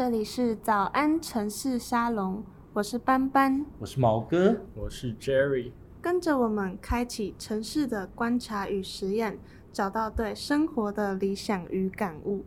[0.00, 9.38] 这里是早安城市沙龙，我是斑斑，我是毛哥，我是 Jerry，跟着我们开启城市的观察与实验，
[9.70, 12.46] 找到对生活的理想与感悟。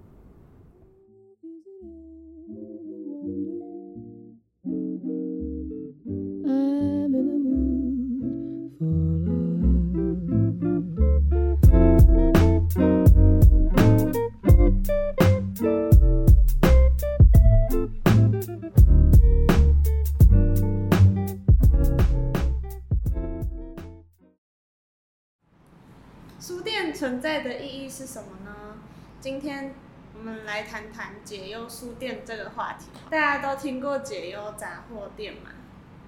[26.93, 28.77] 存在的意义是什么呢？
[29.19, 29.73] 今天
[30.15, 32.85] 我们来谈谈解忧书店这个话题。
[33.09, 35.49] 大家都听过解忧杂货店嘛？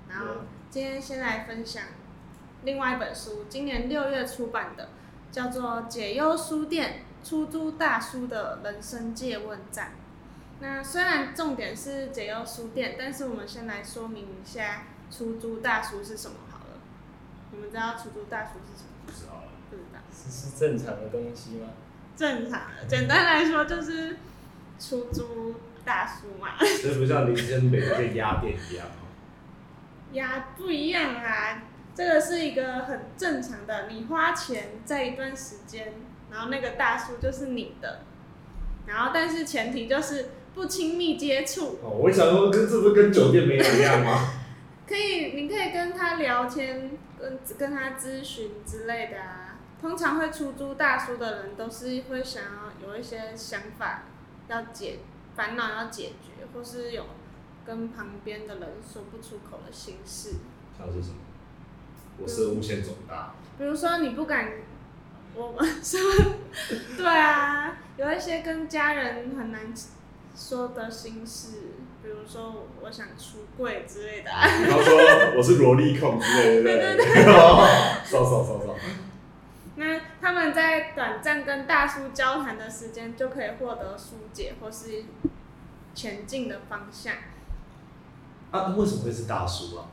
[0.07, 1.83] 然后今天先来分享
[2.63, 4.89] 另外一本书，今年六月出版的，
[5.31, 9.87] 叫做《解忧书店：出租大叔的人生借问站》。
[10.59, 16.79] 那虽然重点是解忧书店，但是我们先来说明一下出租大叔是什么好了。
[17.51, 18.89] 你们知道出租大叔是什么？
[19.05, 19.43] 不知道。
[19.75, 19.99] 不知道。
[20.11, 21.69] 是是正常的东西吗？
[22.15, 24.17] 正常的，简单来说就是
[24.79, 26.49] 出租大叔嘛。
[26.81, 28.93] 这不像林森北那些鸭店一样吗。
[30.13, 31.63] 呀，不一样啊！
[31.93, 35.93] 这个是一个很正常的，你花钱在一段时间，
[36.31, 38.01] 然后那个大叔就是你的，
[38.85, 41.79] 然后但是前提就是不亲密接触。
[41.83, 44.31] 哦，我想说，跟这不是跟酒店没一样吗？
[44.87, 49.44] 可以，你可以跟他聊天，跟跟他咨询之类的啊。
[49.85, 54.05] 通常会出租大叔的人，都是会想要有一些想法
[54.47, 54.97] 要解
[55.35, 57.05] 烦恼要解决，或是有
[57.63, 60.37] 跟旁边的人说不出口的心事。
[60.75, 61.17] 像是什么？
[62.17, 63.35] 我是无限总大。
[63.59, 64.53] 比如说你不敢，
[65.35, 65.99] 我们说，
[66.97, 69.71] 对啊，有一些跟家人很难
[70.35, 71.49] 说的心事，
[72.01, 74.47] 比如说我想出柜之类的、啊。
[74.47, 74.97] 比方说
[75.37, 77.23] 我是萝莉控之类的，对不对？
[78.03, 78.75] 少少少少。
[80.25, 85.03] 那他们在短暂跟大叔交谈的时间，就可以获得疏解或是
[85.93, 87.13] 前进的方向。
[88.49, 89.85] 啊，为什么会是大叔啊？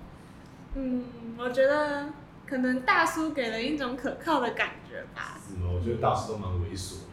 [0.74, 1.04] 嗯，
[1.36, 2.06] 我觉得
[2.46, 5.38] 可能大叔给人一种可靠的感觉吧。
[5.46, 5.68] 是吗？
[5.70, 7.06] 我觉得大叔都蛮猥琐的。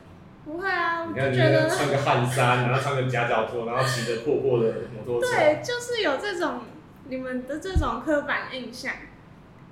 [0.46, 5.30] 不会啊，我你看，觉得穿个汗衫，然后穿个夹脚拖，然后骑着破破的摩托车。
[5.30, 6.62] 对，就是有这种
[7.10, 8.94] 你们的这种刻板印象。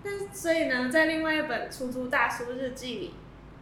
[0.04, 3.14] 但所以呢，在另外一本《出租大叔日记》里，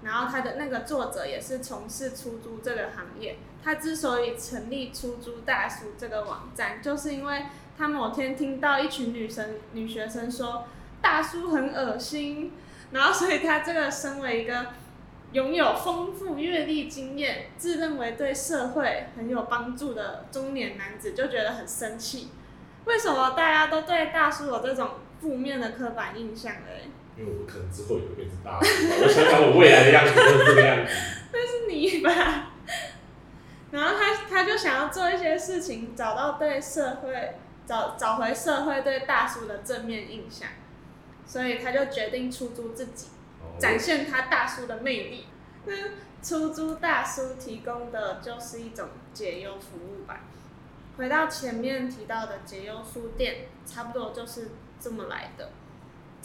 [0.05, 3.35] 然后他的那个作者也是从事出租这个行业。
[3.63, 7.45] 他之所以成立出租大叔这个网站，就是因为
[7.77, 10.65] 他某天听到一群女生女学生说
[11.01, 12.53] 大叔很恶心，
[12.91, 14.67] 然后所以他这个身为一个
[15.31, 22.29] 拥有丰富阅历经验、自认为对社会很有帮助的中年男子，就觉得很生气。
[22.85, 26.89] 为什么大家都对大叔有这种负面的刻板印象嘞？
[27.17, 30.91] 因为我可能之后也会是大叔吧，我想想我未来的样子就是这个样子。
[31.31, 32.51] 那是你吧？
[33.71, 40.47] 然后他他就想要做一些事情，找到对社会找找回社会对大叔的正面印象，
[41.25, 43.07] 所以他就决定出租自己，
[43.41, 45.25] 哦展现他大叔的魅力。
[45.65, 45.73] 那
[46.21, 50.21] 出租大叔提供的就是一种解忧服务吧。
[50.97, 55.49] 回到前面提到的解忧书店，差不多就是这么来的，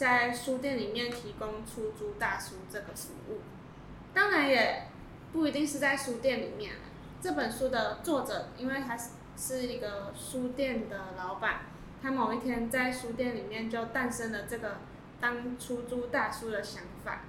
[0.00, 3.40] 在书店里面提供出租大叔这个服务。
[4.14, 4.84] 当然也
[5.30, 6.72] 不一定是在书店里面。
[7.20, 11.66] 这本书的作者，因为他是是一个书店的老板，
[12.00, 14.78] 他某一天在书店里面就诞生了这个
[15.20, 17.20] 当出租大叔的想法，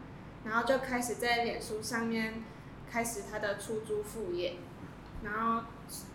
[0.46, 2.42] 然后就开始在脸书上面
[2.90, 4.56] 开始他的出租副业，
[5.26, 5.66] 然后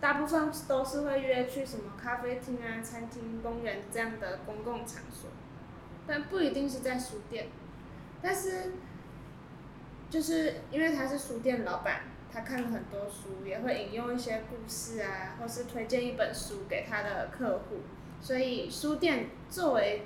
[0.01, 5.29] 大部分都是会约去什么咖啡厅啊、餐厅、公园这样的公共场所，
[6.07, 7.47] 但不一定是在书店，
[8.21, 8.71] 但是
[10.09, 17.81] 就是因为他是书店老板，他看了很多书，也会引用一些故事啊，或是推荐一本书给他的客户，
[18.21, 20.03] 所以书店作为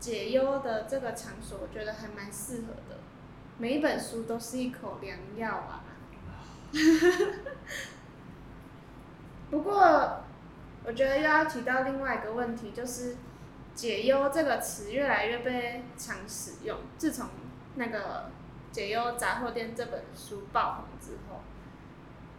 [0.00, 2.96] 解忧的这个场所，我觉得还蛮适合的。
[3.58, 5.84] 每一本书都是一口良药啊。
[9.50, 10.24] 不过，
[10.84, 13.16] 我觉得又要提到另外一个问题，就是
[13.76, 16.76] “解忧”这个词越来越被常使用。
[16.98, 17.28] 自从
[17.76, 17.98] 那个
[18.74, 21.42] 《解忧杂货店》这本书爆红之后，“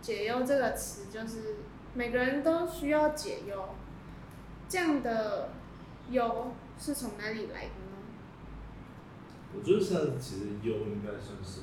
[0.02, 1.58] 解忧”这个词就是
[1.94, 3.70] 每个人都需要解忧。
[4.68, 5.52] 这样的
[6.10, 7.98] 忧是从哪里来的呢？
[9.56, 11.62] 我觉得现在其实忧应该算是，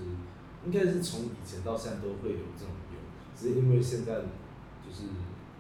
[0.65, 2.99] 应该是从以前到现在都会有这种忧，
[3.37, 4.15] 只是因为现在
[4.82, 5.05] 就是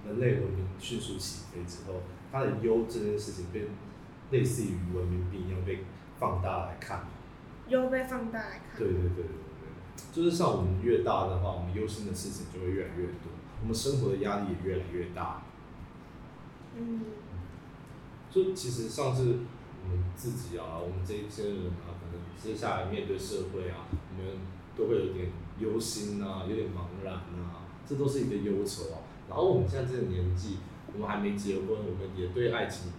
[0.06, 2.00] 人类文明迅速起飞之后，
[2.32, 3.68] 它的忧这件事情被
[4.34, 5.84] 类似于文明病一样被
[6.18, 7.04] 放大来看。
[7.68, 8.76] 又被放大来看。
[8.76, 13.30] 对对对对对，就是像我们越大的话，我们忧心的事情就会越来越多，
[13.62, 15.42] 我们生活的压力也越来越大。
[16.76, 17.02] 嗯，
[18.30, 19.38] 就其实上次
[19.84, 24.40] 我们自己啊，我们这一些人啊，可能接下来面对社会啊，我们
[24.76, 28.98] 都会有点忧心啊，有点茫然啊，这都是一个忧愁啊。
[29.28, 30.58] 然后我们现在这个年纪，
[30.92, 32.90] 我们还没结婚，我们也对爱情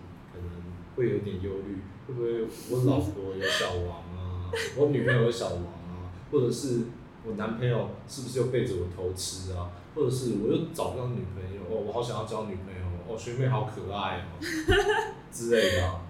[0.96, 1.78] 会有点忧虑，
[2.08, 6.82] 会不会 我老婆有小王啊， 我女朋友有小王啊，或者是
[7.26, 14.40] 我男朋友是不是又背着我偷吃啊，或者是我又找不到女朋友，哦，我好想要交女朋友，哦，学妹好可爱哦
[15.32, 16.02] 之类的啊。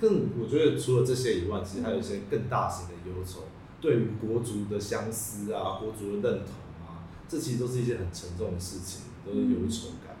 [0.00, 3.44] 更我觉得除了这些以外，其实还有一些更大型的忧愁，
[3.80, 6.54] 对于国足的相思啊，国足的认同
[6.84, 10.16] 啊，这其实都是一件很沉重的事情，都是忧愁感。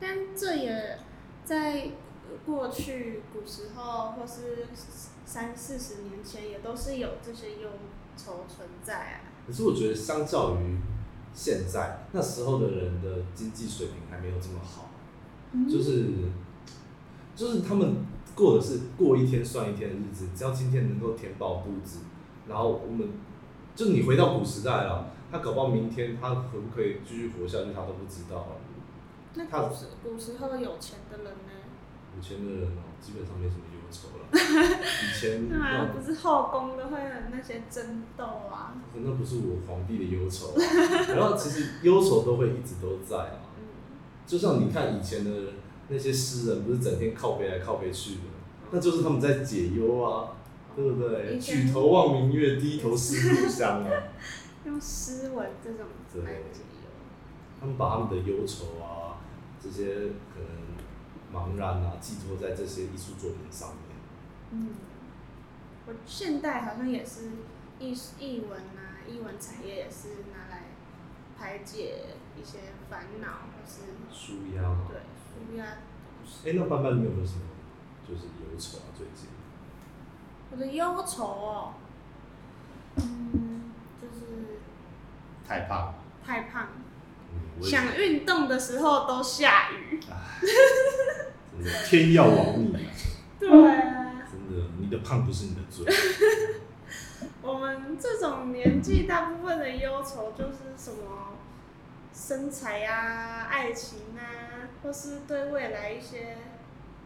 [0.00, 0.98] 但这也
[1.44, 1.90] 在
[2.44, 4.66] 过去古时候或是
[5.24, 7.68] 三四十年前，也都是有这些忧
[8.16, 9.20] 愁存在啊。
[9.46, 10.78] 可是我觉得，相较于
[11.34, 14.90] 现在，那时候的人的经济水平还没有这么好，
[15.68, 16.06] 就是
[17.36, 17.96] 就是他们
[18.34, 22.00] 过的是过一天算一天的日子，只要今天能够填饱肚子，
[22.48, 23.08] 然后我们
[23.74, 28.56] 就你回到古时代了，他搞不好明天他可不可以继续活下去，他都不知道了。
[29.34, 31.63] 那他古时古时候有钱的人呢？
[32.18, 34.24] 以前的人哦，基本上没什么忧愁了。
[34.34, 38.74] 以前那那不是后宫都会有那些争斗啊？
[38.94, 40.54] 那不是我皇帝的忧愁、啊，
[41.14, 43.40] 然后其实忧愁都会一直都在
[44.26, 45.30] 就像你看以前的
[45.88, 48.20] 那些诗人，不是整天靠背来靠背去的，
[48.70, 50.32] 那就是他们在解忧啊，
[50.74, 51.38] 对不对？
[51.38, 53.90] 举头望明月，低头思故乡啊。
[54.64, 56.88] 用诗文这种对来解忧。
[57.60, 59.20] 他们把他们的忧愁啊，
[59.62, 59.84] 这些
[60.32, 60.63] 可能
[61.34, 63.78] 茫然啊，寄托在这些艺术作品上面。
[64.52, 64.68] 嗯，
[65.86, 67.30] 我现代好像也是
[67.80, 70.62] 艺艺文啊，艺文产业也是拿来
[71.36, 72.04] 排解
[72.40, 72.58] 一些
[72.88, 73.82] 烦恼，或是
[74.12, 74.86] 舒压嘛。
[74.88, 76.48] 对舒压的东西。
[76.48, 77.40] 哎、那班班你有没有什么
[78.08, 78.94] 就是忧愁啊？
[78.96, 79.28] 最近？
[80.52, 81.74] 我的忧愁哦，
[82.96, 84.60] 嗯，就是
[85.46, 85.94] 太胖。
[86.24, 86.68] 太胖，
[87.32, 90.00] 嗯，想运动的时候都下雨。
[91.86, 92.90] 天要亡你啊！
[93.38, 95.84] 对啊，真的，你的胖不是你的罪。
[97.42, 101.34] 我们这种年纪，大部分的忧愁就是什么
[102.12, 106.36] 身材啊、爱情啊，或是对未来一些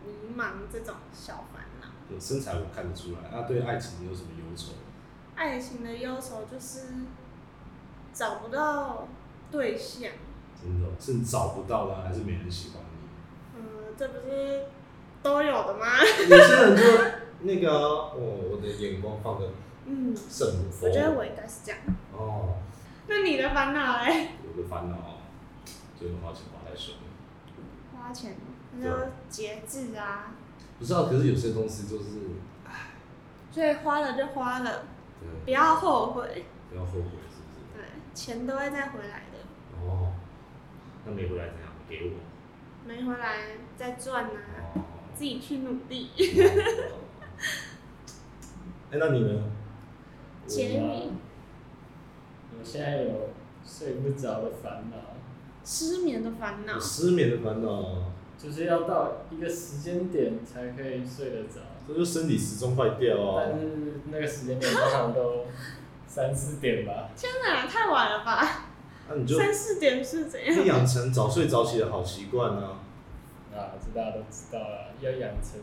[0.05, 1.89] 迷茫这种小烦恼。
[2.09, 4.73] 对身材我看得出来，那对爱情你有什么忧愁？
[5.35, 6.87] 爱情的忧愁就是
[8.13, 9.09] 找不到
[9.51, 10.11] 对象，
[10.61, 12.83] 真的哦是找不到呢，还是没人喜欢
[13.99, 14.67] 这不是
[15.25, 15.87] 都有的吗？
[16.01, 16.83] 有些人就
[17.41, 19.49] 那个啊、哦，我的眼光放的
[19.87, 20.87] 嗯，圣母佛。
[20.87, 21.81] 我觉得我应该是这样。
[22.13, 22.55] 哦，
[23.09, 24.29] 那你的烦恼嘞？
[24.47, 24.97] 我的烦恼
[26.01, 26.95] 就是花钱花太凶。
[27.93, 28.37] 花钱，
[28.77, 28.97] 那要
[29.29, 30.33] 节制啊，
[30.79, 32.05] 不知道，可是有些东西就是，
[33.51, 34.85] 所以花了就花了，
[35.21, 36.45] 对，不要后悔。
[36.71, 37.67] 不要后悔，是不是？
[37.75, 37.85] 对，
[38.15, 40.13] 钱都会再回来的，哦，
[41.05, 41.73] 那没回来怎样？
[41.89, 42.13] 给我。
[42.89, 43.41] 没回来
[43.77, 44.31] 再赚啊，
[44.75, 44.81] 哦。
[45.15, 46.09] 自己去努力。
[48.91, 49.43] 哎、那你呢？
[50.47, 51.13] 杰米，
[52.59, 53.29] 我现在有
[53.63, 54.97] 睡不着的烦恼，
[55.63, 63.61] 失眠的烦恼，失眠的烦恼，就是要到一个时间点才可以睡得着，这就身体时钟坏掉啊但。
[63.61, 63.67] 是
[64.11, 65.45] 那个时间点通常都
[66.07, 67.11] 三四点吧。
[67.15, 68.65] 天哪，太晚了吧？
[69.11, 70.55] 那、你就三四点是怎样？
[70.57, 72.78] 可以养成早睡早起的好习惯啊。
[73.59, 75.61] 啊，这大家都知道了，要养成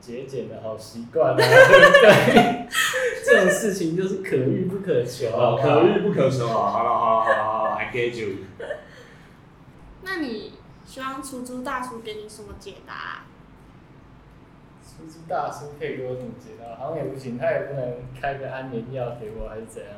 [0.00, 1.52] 节俭的好习惯啊， 对不
[2.00, 2.68] 对？
[3.24, 6.70] 这种事情就是可遇不可求啊，可遇不可求啊！
[6.70, 8.44] 好了好了好了好了，I get you。
[10.02, 10.52] 那你
[10.84, 13.26] 希望出租大叔给你什么解答啊？
[14.84, 16.76] 出租大叔可以给我怎么解答？
[16.76, 19.90] 好像也不行，他也不能开个安眠药给我，还是怎样，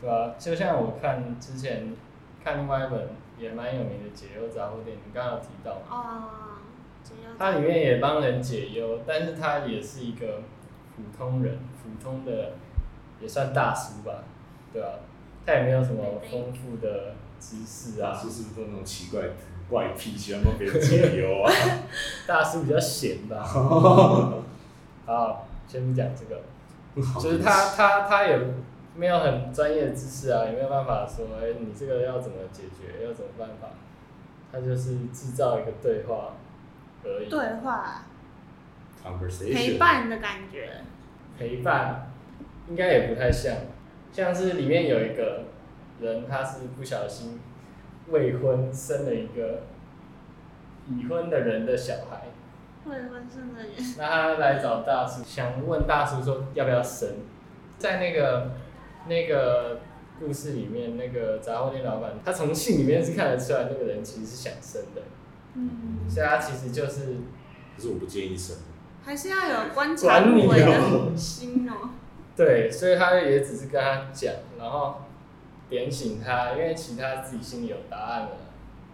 [0.00, 1.94] 对吧、就像我看之前
[2.42, 3.08] 看另外一本
[3.38, 6.30] 也蛮有名的解忧杂货店，你刚刚有提到嘛，哦，
[7.38, 10.42] 它里面也帮人解忧，但是他也是一个
[10.94, 12.52] 普通人，普通的
[13.20, 14.24] 也算大叔吧，
[14.72, 14.88] 对吧、
[15.46, 19.32] 他也没有什么丰富的知识啊 大，叔是不是都那种奇怪的
[19.70, 21.50] 怪癖，喜欢帮别人解忧啊？
[22.26, 23.42] 大叔比较闲吧。
[25.06, 26.42] 好，先不讲这个。
[27.18, 28.38] 就是他他他也
[28.94, 33.68] 没有很专业的知识啊，也没有办法说，哎、你这个要怎么解决，要怎么办法？
[34.52, 36.34] 他就是制造一个对话
[37.04, 37.28] 而已。
[37.28, 38.02] 对话。
[39.02, 40.82] Conversation 陪伴的感觉，
[41.38, 42.12] 陪伴
[42.68, 43.56] 应该也不太像，
[44.12, 45.44] 像是里面有一个
[46.00, 47.40] 人，他是不小心
[48.08, 49.62] 未婚生了一个
[50.86, 52.24] 已婚的人的小孩，
[52.84, 57.08] 未婚生的人，那他来找大叔，想问大叔说要不要生，
[57.78, 58.50] 在那个
[59.08, 59.80] 那个
[60.18, 65.00] 故事里面，那个杂货店老板，他从信里面是看得出来那个人其实是想生的，
[65.54, 67.16] 嗯，所以他其实就是
[67.76, 68.56] 可是我不建议生。
[69.04, 71.90] 还是要有观察管你入微哦的心哦。
[72.36, 75.02] 对，所以他也只是跟他讲，然后
[75.68, 78.30] 点醒他，因为其他自己心里有答案了，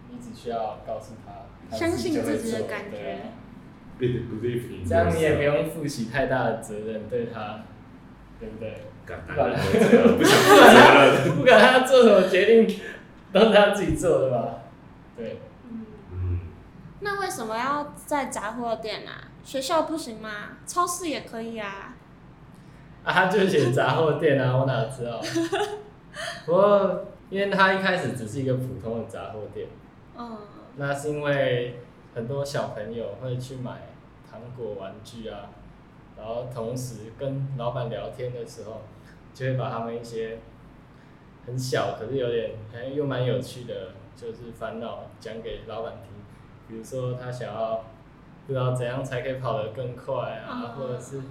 [0.09, 1.31] 你只需要告诉他，
[1.69, 2.97] 他相信自己的感觉
[3.99, 7.63] 对啊 believe in 这样你也不 yourself 用负起太大的责任对他，
[8.39, 8.81] 对不对？
[9.05, 10.63] 干男人都这样，不想负责
[11.25, 11.35] 任。
[11.39, 12.79] 不管他做什么决定，
[13.31, 14.63] 都是他自己做的吧。
[15.15, 15.39] 对，
[16.99, 19.29] 那为什么要在杂货店啊？
[19.43, 20.57] 学校不行吗？
[20.65, 21.93] 超市也可以啊。
[23.03, 25.21] 啊，他就写杂货店啊，我哪知道？
[26.45, 29.67] 不过，因为他一开始只是一个普通的杂货店，
[30.17, 30.37] 嗯，
[30.77, 31.79] 那是因为
[32.15, 33.89] 很多小朋友会去买
[34.29, 35.49] 糖果、玩具啊，
[36.17, 38.81] 然后同时跟老板聊天的时候，
[39.35, 40.39] 就会把他们一些
[41.45, 46.16] 很小可是有点哎又蛮有趣的，就是烦恼讲给老板听。
[46.67, 47.85] 比如说他想要
[48.45, 51.21] 不知道怎样才可以跑得更快啊，嗯或者是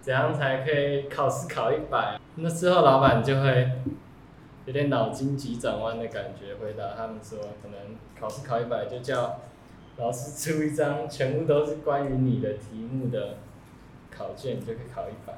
[0.00, 3.70] 怎样才可以考试考一百，那之后老板就会
[4.64, 9.40] 有点脑筋急转弯的感觉，回答他们说，可能考试考一百就叫
[9.96, 13.36] 老师出一张全部都是关于你的题目的
[14.10, 15.34] 考卷，你就可以考一百。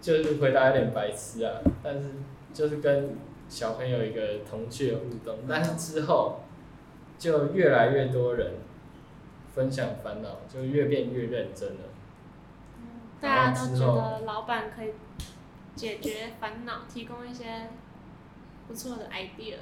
[0.00, 2.10] 就是回答有点白痴啊，但是
[2.52, 3.16] 就是跟
[3.48, 6.40] 小朋友一个童趣的互动，但是之后
[7.18, 8.54] 就越来越多人
[9.54, 11.80] 分享烦恼，就越变越认真了。
[13.20, 14.92] 大家都觉得老板可以
[15.74, 17.68] 解决烦恼，提供一些
[18.68, 19.56] 不错的 idea。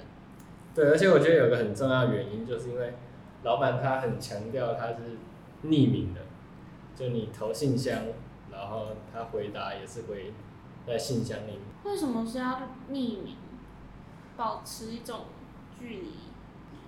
[0.75, 2.95] 对，而且我觉得有个很重要的原因，就是因为
[3.43, 5.19] 老板他很强调他是
[5.65, 6.21] 匿名的，
[6.97, 7.99] 就你投信箱，
[8.51, 10.33] 然后他回答也是回
[10.87, 11.61] 在信箱里。
[11.85, 13.37] 为什么是要匿名？
[14.35, 15.27] 保持一种
[15.79, 16.13] 距离。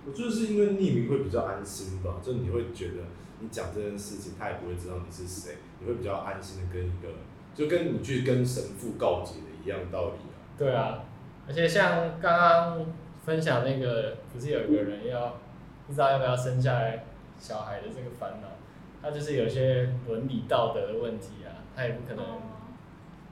[0.05, 3.03] 我就是因为匿名会比较安心吧，就你会觉得
[3.39, 7.09] 你讲这件事情，他也不会知道你是谁，你会比较安心的跟一个，
[7.55, 10.37] 就跟你去跟神父告解的一样道理啊。
[10.57, 11.03] 对啊，
[11.47, 12.85] 而且像刚刚
[13.25, 15.37] 分享那个，不是有一个人要
[15.87, 17.05] 不知道要不要生下来
[17.39, 18.47] 小孩的这个烦恼，
[19.01, 22.41] 他就是有些伦理道德的问题啊，他也不可能哦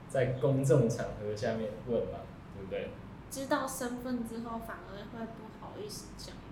[0.08, 2.18] 在公众场合下面问嘛，
[2.56, 2.90] 对不对？
[3.30, 6.42] 知道身份之后，反而会不好意思讲了。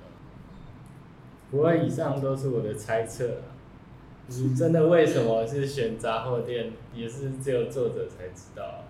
[1.52, 3.44] 不过以上都是我的猜测啊，
[4.26, 8.88] 你真的为什么是选杂货店，也是只有作者才知道啊。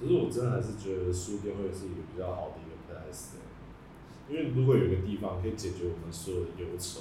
[0.00, 3.36] 可是我真的还是觉得书店会是一个比较好的一个 place，
[4.26, 7.00] 因为如果有一个地方可以解决我们所有的忧愁，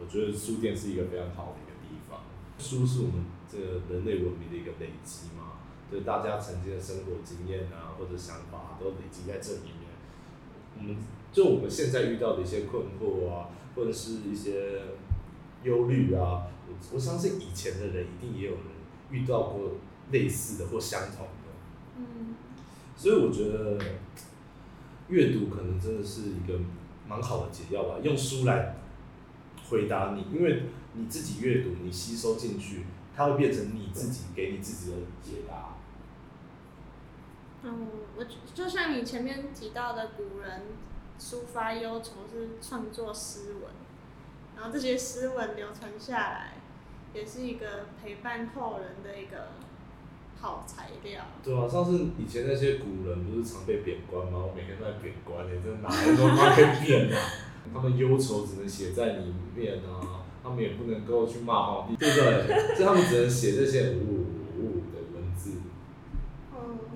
[0.00, 2.20] 我觉得书店是一个非常好的一个地方。
[2.58, 5.60] 书是我们这个人类文明的一个累积嘛，
[5.92, 9.87] 就是大家曾经的生活经验啊，或者想法都累积在这里面。
[10.78, 10.96] 我们
[11.32, 14.80] 就我们现在遇到的一些困惑啊，或者是一些
[15.64, 18.62] 忧虑啊，我我相信以前的人一定也有人
[19.10, 19.72] 遇到过
[20.10, 21.98] 类似的或相同的。
[21.98, 22.34] 嗯，
[22.96, 23.78] 所以我觉得
[25.08, 26.58] 阅读可能真的是一个
[27.08, 28.76] 蛮好的解药吧，用书来
[29.68, 30.62] 回答你，因为
[30.94, 32.84] 你自己阅读，你吸收进去，
[33.16, 35.77] 它会变成你自己给你自己的解答。
[37.64, 38.24] 嗯，我
[38.54, 40.62] 就像你前面提到的，古人
[41.18, 43.62] 抒发忧愁是创作诗文，
[44.56, 46.52] 然后这些诗文流传下来，
[47.12, 49.48] 也是一个陪伴后人的一个
[50.40, 51.24] 好材料。
[51.42, 54.38] 对啊，上次以前那些古人不是常被贬官吗？
[54.38, 57.18] 我每天都在贬官你这哪来那么多贬啊？
[57.74, 62.76] 他们忧愁只能写在里面啊，他们也不能够去骂皇帝，对不对？
[62.78, 64.37] 所以他们只能写这些无。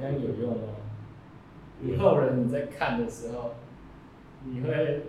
[0.02, 0.68] 那嗯，有用吗？
[1.80, 3.54] 以后人你在看的时候，
[4.44, 5.02] 你会，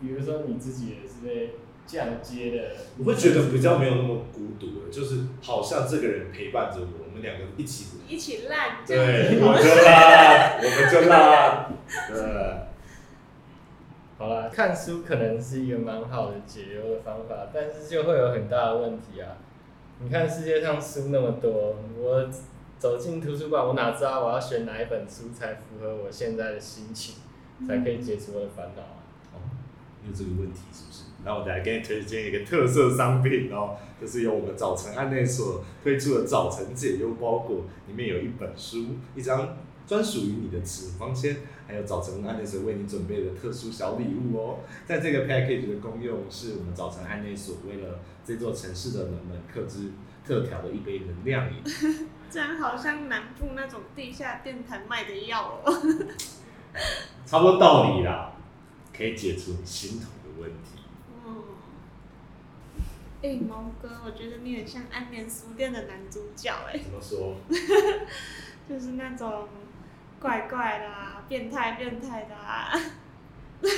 [0.00, 1.54] 比如说你自己也是被
[1.86, 11.72] 降阶的，我会觉得比较没有那么孤独了，就是好像这个人陪伴着我，我们两个一起，一起烂这样对，子我就烂，我们就烂，
[12.08, 12.66] 对，
[14.18, 19.38] 好啦，看书可能是一个蛮好的解忧的方法，但是就会有很大的问题啊。
[19.98, 22.28] 你看世界上书那么多，我
[22.78, 27.16] 走进图书馆，我哪知道我要选哪一本书才符合我现在的心情，
[27.66, 29.40] 才可以解除我的烦恼啊？
[30.02, 31.04] 你有这个问题是不是？
[31.24, 38.84] 然后我再来给你推荐一个特色商品哦，就是由我们早晨案内所推出的早晨解忧包裹，里面有一本书，
[39.16, 39.56] 一张
[39.86, 44.58] 专属于你的纸光签，还有早晨案内所为你准备的特殊小礼物哦。
[44.86, 49.90] 在这个 package 的功用，是我们早晨案内所为了这座城市的人们克制
[50.24, 51.56] 特调的一杯能量饮。
[52.30, 55.82] 这样好像南部那种地下电台卖的药哦。
[57.24, 58.32] 差不多道理啦，
[58.96, 60.82] 可以解除你心头的问题。
[61.24, 61.44] 嗯。
[63.22, 67.36] 哎、毛哥，我觉得你很像安眠书店的男主角哎，怎么说？
[68.68, 69.48] 就是那种
[70.20, 72.72] 怪怪的啊、变态变态的啊。
[73.60, 73.70] 对，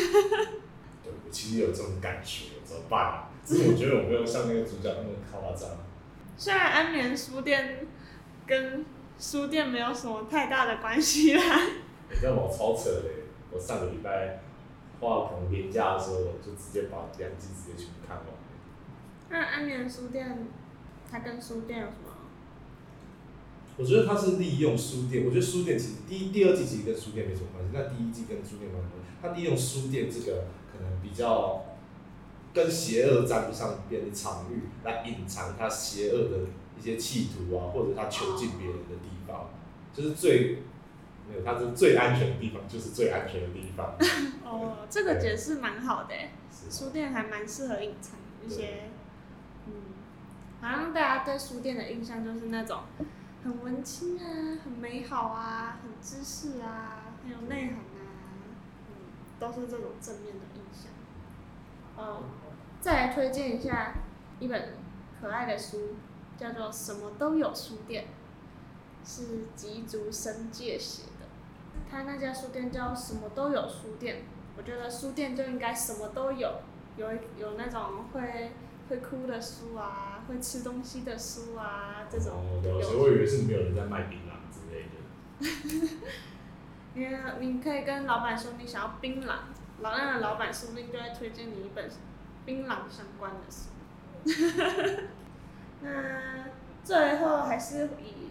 [1.05, 3.31] 我其实有这种感觉，怎么办啊？
[3.47, 5.71] 只是我觉得我没有像那个主角那么夸张。
[6.37, 7.87] 虽然安眠书店
[8.49, 8.85] 跟
[9.19, 11.43] 书店没有什么太大的关系啦，
[12.11, 12.43] 你知道吗？
[12.43, 13.05] 我超扯的，
[13.53, 14.41] 我上个礼拜
[14.99, 18.27] 花可能年假的时候，就直接把两季直接全部看完。
[19.29, 20.47] 那安眠书店
[21.11, 22.09] 它跟书店有什么？
[23.77, 28.89] 我觉得它是利用书店，我觉得书店其实第一、第二季其实跟书店没什么关系，那第一季跟书店有关系。
[29.21, 31.65] 它利用书店这个可能比较
[32.55, 36.39] 跟邪恶沾不上边的场域，来隐藏它邪恶的
[36.79, 39.51] 一些企图啊，或者他囚禁别人的地方，
[39.93, 40.63] 就是最
[41.29, 43.97] 没有，他是最安全的地方，就是最安全的地方。
[44.45, 46.15] 哦，这个解释蛮好的
[46.71, 48.91] 书店还蛮适合隐藏一些，
[49.67, 49.73] 嗯，
[50.61, 52.81] 好像大家对书店的印象就是那种
[53.45, 58.39] 很文青啊，很美好啊，很知识啊，很有内涵啊，
[58.89, 58.95] 嗯，
[59.39, 60.91] 都是这种正面的印象。
[61.97, 62.25] 哦，
[62.81, 63.95] 再来推荐一下
[64.41, 64.75] 一本
[65.21, 65.97] 可爱的书，
[66.39, 68.07] 叫做《什么都有书店》，
[69.09, 71.27] 是吉竹伸介写的。
[71.91, 74.23] 他那家书店叫什么都有书店，
[74.57, 76.61] 我觉得书店就应该什么都有，
[76.97, 78.53] 有有那种会
[78.89, 85.97] 会哭的书啊，会吃东西的书啊，这种哦，了解，有我以为是没有人在卖槟榔之类的。
[86.95, 87.07] 你
[87.47, 89.33] 你可以跟老板说你想要槟榔，
[89.81, 91.89] 老那个老板说不定就会推荐你一本
[92.45, 93.71] 槟榔相关的书。
[95.83, 95.91] 那
[96.85, 98.31] 最后还是以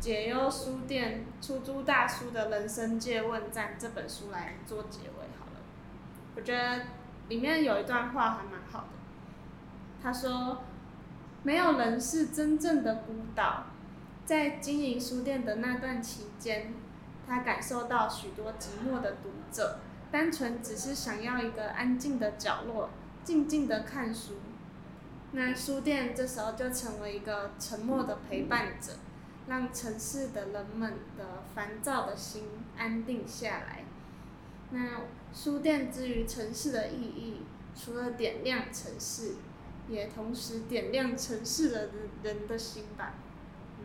[0.00, 5.60] 解忧书店出租大叔的人生借问赞这本书来做结尾好了。
[6.36, 6.82] 我觉得
[7.28, 8.88] 里面有一段话还蛮好的，
[10.02, 10.62] 他说
[11.42, 13.64] ：“没有人是真正的孤岛，
[14.26, 16.72] 在经营书店的那段期间。”
[17.26, 19.78] 他感受到许多寂寞的读者，
[20.12, 22.90] 单纯只是想要一个安静的角落，
[23.24, 24.34] 静静的看书。
[25.34, 28.92] 那书店这时候就成为一个沉默的陪伴者，
[29.46, 32.44] 让城市的人们的烦躁的心
[32.78, 33.84] 安定下来。
[34.70, 35.02] 那
[35.34, 37.42] 书店之于城市的意义，
[37.74, 39.34] 除了点亮城市，
[39.88, 41.90] 也同时点亮城市的
[42.22, 43.14] 人的心吧。
[43.80, 43.84] 嗯，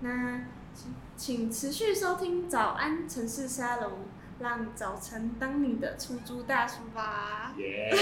[0.00, 0.44] 那。
[0.74, 3.90] 请请持续收听早安城市沙龙，
[4.38, 7.52] 让早晨当你的出租大叔吧。
[7.58, 7.94] 耶、